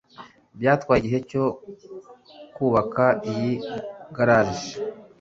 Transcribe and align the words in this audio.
Byatwaye 0.59 0.99
igihe 1.01 1.19
cyo 1.29 1.43
kubaka 2.55 3.05
iyi 3.31 3.51
garage. 4.15 4.69